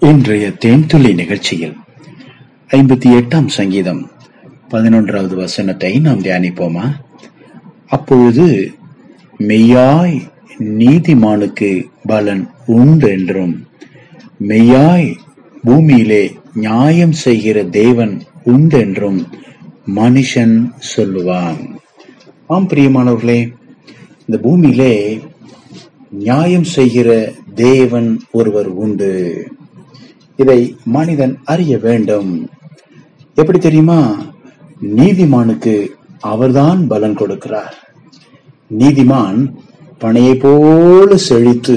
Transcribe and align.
இன்றைய 0.00 0.48
தேன்துளி 0.64 1.14
நிகழ்ச்சியில் 1.14 1.76
ஐம்பத்தி 2.68 3.08
எட்டாம் 3.20 3.46
சங்கீதம் 3.46 4.10
பதினொன்றாவது 4.70 5.34
வசனத்தை 5.34 5.98
நாம் 5.98 6.20
தியானிப்போமா? 6.20 6.94
அப்பொழுது 7.86 8.72
மெய்யாய் 9.38 10.20
நீதிமானுக்கு 10.58 11.86
பலன் 12.06 12.50
உண்டு 12.66 13.08
என்றும் 13.08 13.66
மெய்யாய் 14.40 15.14
பூமியிலே 15.64 16.36
நியாயம் 16.54 17.12
செய்கிற 17.12 17.64
தேவன் 17.64 18.22
உண்டு 18.44 18.78
என்றும் 18.78 19.28
மனுஷன் 19.94 20.70
சொல்லுவான். 20.96 21.80
ஆம் 22.46 22.68
பிரியமானவர்களே 22.68 23.52
இந்த 24.18 24.38
பூமியிலே 24.42 25.20
நியாயம் 26.10 26.64
செய்கிற 26.64 27.32
தேவன் 27.54 28.20
ஒருவர் 28.30 28.66
உண்டு. 28.66 29.12
இதை 30.38 30.58
மனிதன் 30.86 31.34
அறிய 31.44 31.78
வேண்டும். 31.78 32.32
எப்படி 33.36 33.58
தெரியுமா? 33.58 34.00
நீதிமானுக்கு 34.96 35.74
அவர்தான் 36.24 36.80
பலன் 36.86 37.16
கொடுக்கிறார். 37.16 37.74
நீதிமான் 38.70 39.40
பனையை 40.00 40.34
போல 40.38 41.16
செழித்து 41.16 41.76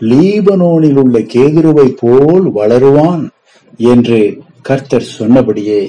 லீபனோனில் 0.00 0.96
உள்ள 0.96 1.18
கேதுருவை 1.34 1.88
போல் 1.94 2.46
வளருவான் 2.52 3.24
என்று 3.84 4.18
கர்த்தர் 4.62 5.06
சொன்னபடியே 5.18 5.82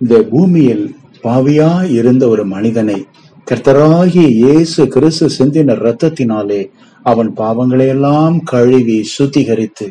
இந்த 0.00 0.22
பூமியில் 0.22 0.84
பாவியா 1.24 1.70
இருந்த 1.90 2.28
ஒரு 2.28 2.44
மனிதனை 2.44 2.98
கர்த்தராகிய 3.46 4.26
இயேசு 4.42 4.82
கிறிஸ்து 4.88 5.26
சிந்தின 5.38 5.74
இரத்தத்தினாலே 5.74 6.60
அவன் 7.02 7.30
பாவங்களையெல்லாம் 7.36 8.36
கழுவி 8.44 8.98
சுத்திகரித்து 9.18 9.88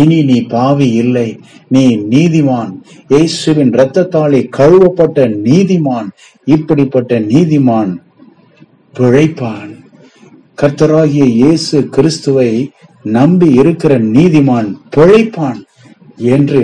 இனி 0.00 0.18
நீ 0.30 0.38
பாவி 0.54 0.88
இல்லை. 1.02 1.28
நீ 1.68 1.84
நீதிமான். 2.12 2.72
இயேசுவின் 3.12 3.72
இரத்தத்தாலே 3.76 4.40
கழுவப்பட்ட 4.58 5.26
நீதிமான். 5.46 6.08
இப்படிப்பட்ட 6.46 7.20
நீதிமான் 7.32 7.92
பிழைப்பான். 8.94 9.70
கர்த்தராகிய 10.62 11.24
இயேசு 11.40 11.76
கிறிஸ்துவை 11.94 12.50
நம்பி 13.18 13.48
இருக்கிற 13.60 13.92
நீதிமான் 14.16 14.68
பிழைப்பான் 14.96 15.60
என்று 16.34 16.62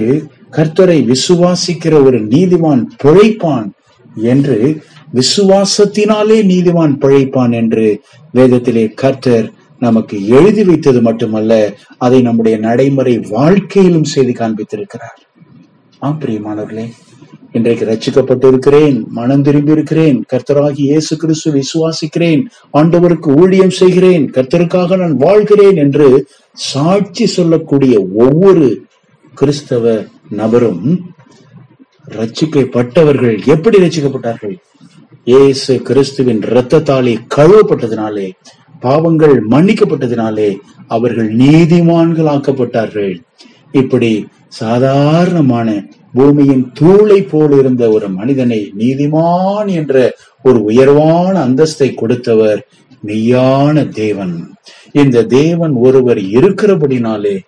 கர்த்தரை 0.56 0.98
விசுவாசிக்கிற 1.10 1.94
ஒரு 2.06 2.18
நீதிமான் 2.34 2.82
பிழைப்பான் 3.02 3.68
என்று 4.32 4.58
விசுவாசத்தினாலே 5.14 6.38
நீதிமான் 6.52 6.94
பிழைப்பான் 7.02 7.52
என்று 7.60 7.86
வேதத்திலே 8.34 8.84
கர்த்தர் 9.02 9.46
நமக்கு 9.80 10.16
எழுதி 10.28 10.62
வைத்தது 10.64 11.00
மட்டுமல்ல 11.02 11.52
அதை 11.98 12.22
நம்முடைய 12.22 12.58
நடைமுறை 12.58 13.14
வாழ்க்கையிலும் 13.30 14.04
செய்து 14.04 14.32
காண்பித்திருக்கிறார். 14.32 15.20
ஆம் 16.02 16.18
பிரியமானவர்களே 16.20 16.84
இன்றைக்கு 17.52 17.84
ரச்சிக்கப்பட்டிருக்கிறேன் 17.84 18.96
மனம் 19.10 19.42
திரும்பி 19.42 19.72
இருக்கிறேன் 19.72 20.18
கர்த்தராகி 20.32 20.82
இயேசு 20.82 21.16
கிறிஸ்து 21.16 21.50
விசுவாசிக்கிறேன் 21.52 22.42
ஆண்டவருக்கு 22.74 23.30
ஊழியம் 23.36 23.70
செய்கிறேன் 23.70 24.24
கர்த்தருக்காக 24.30 24.96
நான் 24.96 25.16
வாழ்கிறேன் 25.16 25.76
என்று 25.76 26.06
சாட்சி 26.58 27.26
சொல்லக்கூடிய 27.26 27.94
ஒவ்வொரு 28.16 28.68
கிறிஸ்தவ 29.34 29.94
நபரும் 30.30 30.84
ரச்சிக்கப்பட்டவர்கள் 32.08 33.36
எப்படி 33.46 33.78
ரச்சிக்கப்பட்டார்கள் 33.78 34.56
இயேசு 35.26 35.72
கிறிஸ்துவின் 35.82 36.42
இரத்தத்தாலே 36.42 37.14
கழுவப்பட்டதினாலே 37.36 38.28
பாவங்கள் 38.80 39.42
மன்னிக்கப்பட்டதினாலே 39.50 40.56
அவர்கள் 40.88 41.36
நீதிமான்கள் 41.36 42.30
ஆக்கப்பட்டார்கள் 42.30 43.20
இப்படி 43.72 44.26
சாதாரணமான 44.48 45.84
பூமியின் 46.12 46.72
தூளை 46.80 47.28
போல் 47.28 47.58
இருந்த 47.58 47.90
ஒரு 47.90 48.08
மனிதனை 48.08 48.72
நீதிமான் 48.78 49.68
என்ற 49.70 50.14
ஒரு 50.42 50.64
உயர்வான 50.64 51.46
அந்தஸ்தை 51.46 51.94
கொடுத்தவர் 51.94 52.66
மெய்யான 53.04 53.88
தேவன். 53.88 54.54
இந்த 54.92 55.22
தேவன் 55.24 55.72
ஒருவர் 55.72 56.18
இருக்கிறபடினாலே 56.18 57.40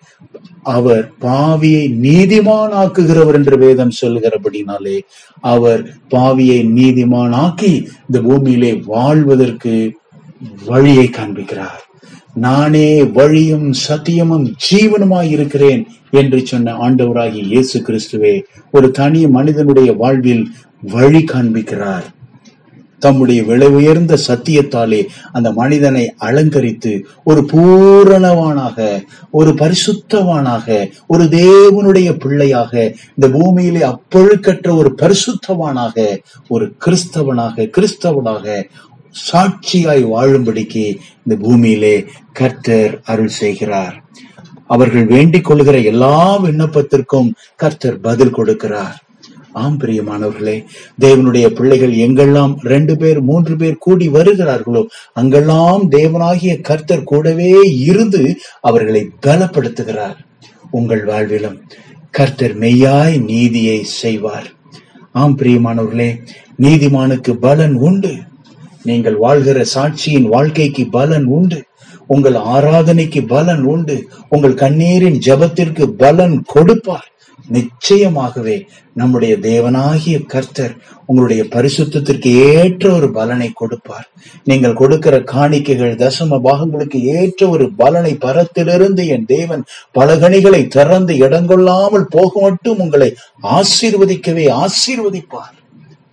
அவர் 0.63 1.11
பாவியை 1.21 1.85
நீதிமான் 2.01 2.73
ஆக்குகிறவர் 2.73 3.33
என்று 3.33 3.57
வேதம் 3.57 3.91
சொல்கிறபடினாலே 4.01 4.99
அவர் 5.41 5.81
பாவியை 6.09 6.59
நீதிமான் 6.69 7.31
ஆக்கி 7.31 7.73
இந்த 8.07 8.21
பூமியிலே 8.21 8.81
வாழ்வதற்கு 8.85 9.73
வழியை 10.65 11.09
காண்பிக்கிறார். 11.09 11.81
நானே 12.33 13.03
வழியும் 13.03 13.73
சத்தியமும் 13.87 14.45
ஜீவனுமாய் 14.67 15.29
இருக்கிறேன் 15.29 15.83
என்று 16.11 16.45
சொன்ன 16.45 16.73
ஆண்டவராகிய 16.85 17.43
இயேசு 17.53 17.79
கிறிஸ்துவே 17.87 18.33
ஒரு 18.71 18.91
தனி 18.91 19.27
மனிதனுடைய 19.27 19.93
வாழ்வில் 19.93 20.43
வழி 20.83 21.23
காண்பிக்கிறார். 21.33 22.05
தம்முடைய 22.99 23.43
விலை 23.43 23.67
உயர்ந்த 23.67 24.17
சத்தியத்தாலே 24.27 24.99
அந்த 25.31 25.51
மனிதனை 25.51 26.03
அலங்கரித்து 26.17 26.91
ஒரு 27.23 27.41
பூரணவானாக 27.51 28.77
ஒரு 29.31 29.51
பரிசுத்தவானாக 29.51 30.67
ஒரு 31.07 31.23
தேவனுடைய 31.23 32.09
பிள்ளையாக 32.17 32.73
இந்த 33.15 33.27
பூமியிலே 33.27 33.81
அப்பொழுக்கற்ற 33.81 34.75
ஒரு 34.77 34.91
பரிசுத்தவானாக 35.01 36.21
ஒரு 36.47 36.67
கிறிஸ்தவனாக 36.85 37.67
கிறிஸ்தவனாக 37.77 38.45
சாட்சியாய் 39.31 40.03
வாழும்படிக்கு 40.13 40.85
இந்த 41.25 41.35
பூமியிலே 41.39 42.05
கர்த்தர் 42.33 43.01
அருள் 43.05 43.33
செய்கிறார். 43.41 44.03
அவர்கள் 44.67 45.05
வேண்டிக் 45.05 45.43
கொள்கிற 45.43 45.79
எல்லா 45.79 46.39
விண்ணப்பத்திற்கும் 46.43 47.31
கர்த்தர் 47.55 47.99
பதில் 47.99 48.35
கொடுக்கிறார். 48.35 48.95
ஆம் 49.51 49.79
பிரியமானவர்களே 49.79 50.65
தேவனுடைய 50.99 51.47
பிள்ளைகள் 51.47 51.91
எங்கெல்லாம் 51.91 52.55
ரெண்டு 52.63 52.97
பேர் 52.97 53.21
மூன்று 53.21 53.55
பேர் 53.55 53.77
கூடி 53.77 54.07
வருகிறார்களோ 54.07 54.85
அங்கெல்லாம் 55.13 55.91
தேவனாகிய 55.91 56.61
கர்த்தர் 56.61 57.03
கூடவே 57.03 57.61
இருந்து 57.61 58.39
அவர்களை 58.61 59.09
பலப்படுத்துகிறார். 59.25 60.17
உங்கள் 60.71 61.05
வாழ்விலும் 61.05 61.61
கர்த்தர் 62.11 62.59
மெய்யாய் 62.59 63.23
நீதியை 63.23 63.83
செய்வார். 63.83 64.53
ஆம் 65.11 65.37
பிரியமானவர்களே 65.37 66.11
நீதிமானுக்கு 66.61 67.31
பலன் 67.31 67.73
உண்டு. 67.73 68.13
நீங்கள் 68.83 69.15
வாழ்கிற 69.15 69.65
சாட்சியின் 69.75 70.27
வாழ்க்கைக்கு 70.27 70.87
பலன் 70.89 71.25
உண்டு. 71.25 71.63
உங்கள் 72.07 72.33
ஆராதனைக்கு 72.33 73.27
பலன் 73.27 73.63
உண்டு. 73.63 74.07
உங்கள் 74.29 74.53
கண்ணீரின் 74.53 75.19
ஜபத்திற்கு 75.25 75.83
பலன் 75.83 76.43
கொடுப்பார். 76.47 77.07
நிச்சயமாகவே 77.51 78.67
நம்முடைய 78.93 79.37
தேவனாகிய 79.41 80.25
கர்த்தர் 80.25 80.73
உங்களுடைய 81.05 81.43
பரிசுத்திற்கு 81.43 82.29
ஏற்ற 82.35 82.91
ஒரு 82.93 83.11
பலனை 83.11 83.49
கொடுப்பார். 83.53 84.11
நீங்கள் 84.43 84.73
கொடுக்கிற 84.73 85.19
காணிக்கைகள் 85.19 85.95
தசம 85.95 86.39
பாகங்களுக்கு 86.43 86.99
ஏற்ற 87.01 87.49
ஒரு 87.49 87.71
பலனை 87.73 88.13
பரத்திலிருந்து 88.15 89.07
என் 89.07 89.25
தேவன் 89.25 89.63
பலகணிகளை 89.91 90.67
திறந்து 90.67 91.15
இடங்கொள்ளாமல் 91.15 92.07
போக 92.09 92.41
மட்டும் 92.41 92.79
உங்களை 92.79 93.15
ஆசீர்வதிக்கவே 93.43 94.47
ஆசீர்வதிப்பார். 94.63 95.55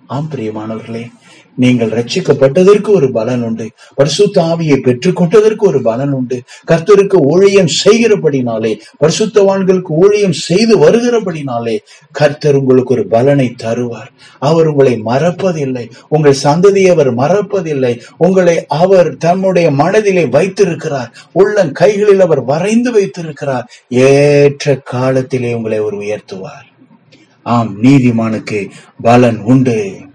ஆம் 0.06 0.30
பிரியமானவர்களே. 0.36 1.04
நீங்கள் 1.60 1.90
ரட்சிக்கப்பட்டதற்கு 1.90 2.88
ஒரு 2.88 3.12
பலன் 3.12 3.42
உண்டு. 3.42 3.70
பரிசுத்த 3.94 4.42
ஆவியை 4.42 4.78
பெற்றுக்கொண்டதற்கு 4.84 5.66
ஒரு 5.66 5.82
பலன் 5.82 6.10
உண்டு. 6.10 6.42
கர்த்தருக்கு 6.70 7.16
ஊழியம் 7.16 7.68
செய்கிறபடினாலே 7.84 8.72
பரிசுத்தவான்களுக்கு 9.00 9.88
ஊழியம் 9.88 10.32
செய்து 10.32 10.78
வருகிறபடினாலே 10.78 11.78
கர்த்தர் 12.12 12.54
உங்களுக்கு 12.54 12.94
ஒரு 12.94 13.06
பலனை 13.06 13.54
தருவார். 13.62 14.10
அவர் 14.38 14.66
உங்களை 14.66 15.00
மறப்பதில்லை. 15.04 15.90
உங்கள் 16.08 16.36
சந்ததியை 16.42 16.90
அவர் 16.90 17.14
மறப்பதில்லை. 17.14 18.00
உங்களை 18.16 18.64
அவர் 18.68 19.16
தம்முடைய 19.16 19.70
மனதிலே 19.70 20.26
வைத்திருக்கிறார். 20.26 21.14
உள்ள 21.32 21.68
கைகளில் 21.68 22.20
அவர் 22.20 22.44
வரைந்து 22.44 22.92
வைத்திருக்கிறார். 22.92 23.70
ஏற்ற 23.88 24.76
காலத்திலே 24.76 25.54
உங்களை 25.54 25.78
அவர் 25.78 25.94
உயர்த்துவார். 25.94 26.68
ஆம் 27.42 27.82
நீதிமானுக்கு 27.82 28.70
பலன் 29.02 29.38
உண்டு. 29.38 30.08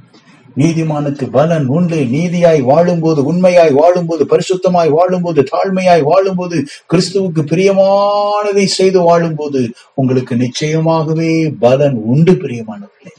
நீதிமானுக்கு 0.57 1.25
பலன் 1.31 1.65
உண்டு. 1.67 1.95
நீதியாய் 1.95 2.61
வாழும்போது 2.61 3.23
உண்மையாய் 3.23 3.73
வாழும்போது 3.73 4.25
பரிசுத்தமாய் 4.29 4.89
வாழும்போது 4.89 5.43
தாழ்மையாய் 5.51 6.01
வாழும்போது 6.01 6.65
கிறிஸ்துவுக்கு 6.93 7.41
பிரியமானதை 7.51 8.65
செய்து 8.65 9.01
வாழும்போது 9.01 9.71
உங்களுக்கு 9.93 10.35
நிச்சயமாகவே 10.35 11.53
பலன் 11.59 11.95
உண்டு 11.95 12.31
பிரியமானவர்களே. 12.31 13.13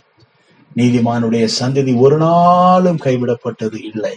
நீதிமானுடைய 0.76 1.48
சந்ததி 1.60 1.98
ஒரு 1.98 2.16
நாளும் 2.16 2.98
கைவிடப்பட்டது 3.04 3.78
இல்லை. 3.84 4.16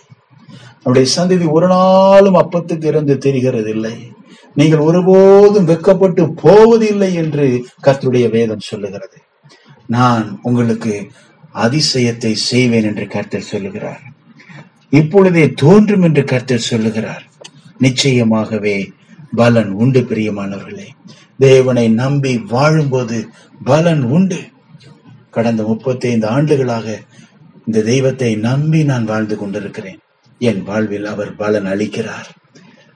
அவருடைய 0.83 1.07
சந்ததி 1.18 1.51
ஒரு 1.51 1.68
நாளும் 1.68 2.36
அப்பத்துக்கு 2.36 2.86
இருந்து 2.86 3.18
தெரிகிறது 3.18 3.69
இல்லை. 3.69 3.94
நீங்கள் 4.56 4.80
ஒருபோதும் 4.80 5.68
வெக்கப்பட்டு 5.68 6.31
போவதில்லை 6.36 7.13
என்று 7.13 7.66
கர்த்தருடைய 7.83 8.30
வேதம் 8.30 8.60
சொல்லுகிறது. 8.60 9.18
நான் 9.88 10.39
உங்களுக்கு 10.42 11.12
அதிசயத்தை 11.54 12.31
செய்வேன் 12.31 12.84
என்று 12.84 13.07
கர்த்தர் 13.07 13.42
சொல்லுகிறார். 13.42 14.01
இப்பொழுதே 14.90 15.51
தோன்றும் 15.51 16.01
என்று 16.01 16.24
கர்த்தர் 16.24 16.60
சொல்லுகிறார். 16.60 17.24
நிச்சயமாகவே 17.80 18.92
பலன் 19.36 19.72
உண்டு 19.72 20.01
பிரியமானவர்களே. 20.01 20.88
தேவனை 21.38 21.90
நம்பி 21.90 22.38
வாழும்போது 22.38 23.28
பலன் 23.63 24.01
உண்டு. 24.04 24.40
கடந்த 25.31 25.63
முப்பத்தி 25.63 26.10
ஐந்து 26.10 26.28
ஆண்டுகளாக 26.28 27.00
இந்த 27.66 27.81
தெய்வத்தை 27.81 28.36
நம்பி 28.36 28.84
நான் 28.84 29.06
வாழ்ந்து 29.06 29.38
கொண்டிருக்கிறேன். 29.38 30.00
என் 30.40 30.63
வாழ்வில் 30.63 31.06
அவர் 31.06 31.36
பலன் 31.36 31.66
அளிக்கிறார். 31.66 32.30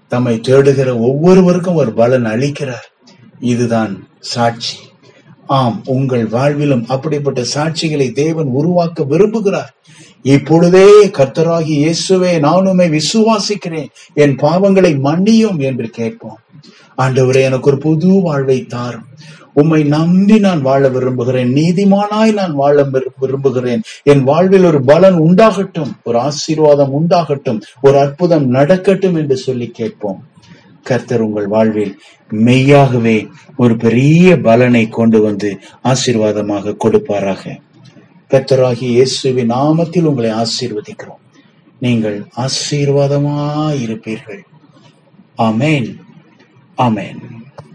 தம்மை 0.07 0.39
தேடுகிற 0.39 0.97
ஒவ்வொருவருக்கும் 0.99 1.75
ஒரு 1.75 1.93
பலன் 1.93 2.25
அளிக்கிறார். 2.25 2.87
இதுதான் 3.39 4.07
சாட்சி. 4.19 4.77
ஆம் 5.45 5.81
உங்கள் 5.85 6.27
வாழ்விலும் 6.27 6.85
அப்படிப்பட்ட 6.87 7.43
சாட்சிகளை 7.53 8.11
தேவன் 8.11 8.45
உருவாக்க 8.45 9.03
விரும்புகிறார். 9.03 9.73
இப்பொழுதே 10.21 11.07
கர்த்தராகி 11.07 11.73
இயேசுவே 11.83 12.39
நானுமே 12.39 12.99
விசுவாசிக்கிறேன். 12.99 13.87
என் 14.13 14.35
பாவங்களை 14.35 14.99
மன்னியும் 14.99 15.59
என்று 15.59 15.89
கேட்போம். 15.89 16.39
ஆண்டவரே 16.97 17.41
எனக்கு 17.41 17.69
ஒரு 17.69 17.77
புது 17.77 18.07
வாழ்வை 18.07 18.65
தாரும். 18.65 19.05
உம்மை 19.53 19.83
நம்பி 19.83 20.39
நான் 20.39 20.61
வாழ 20.61 20.89
விரும்புகிறேன். 20.89 21.53
நீதிமானாய் 21.53 22.33
நான் 22.33 22.53
வாழ 22.53 22.87
விரும்புகிறேன். 23.19 23.81
என் 24.03 24.23
வாழ்வில் 24.23 24.63
ஒரு 24.63 24.83
பலன் 24.83 25.19
உண்டாகட்டும். 25.19 25.91
ஒரு 26.03 26.19
ஆசீர்வாதம் 26.19 27.01
உண்டாகட்டும். 27.01 27.61
ஒரு 27.81 27.99
அற்புதம் 27.99 28.47
நடக்கட்டும் 28.47 29.15
என்று 29.15 29.37
சொல்லி 29.37 29.67
கேட்போம். 29.67 30.23
கர்த்தர் 30.83 31.21
உங்கள் 31.21 31.47
வாழ்வில் 31.47 31.99
மெய்யாகவே 32.29 33.27
ஒரு 33.57 33.77
பெரிய 33.77 34.39
பலனை 34.39 34.89
கொண்டு 34.89 35.21
வந்து 35.21 35.59
ஆசீர்வாதமாக 35.83 36.75
கொடுப்பாராக. 36.83 37.61
கர்த்தராகி 38.31 38.79
இயேசுவின் 38.79 39.51
நாமத்தில் 39.51 40.01
உங்களை 40.01 40.31
ஆசீர்வதிக்கிறோம். 40.31 41.21
நீங்கள் 41.79 42.27
ஆசீர்வாதமாயிருப்பீர்கள். 42.37 44.43
அமேன் 45.37 45.99
அமேன் 46.77 47.42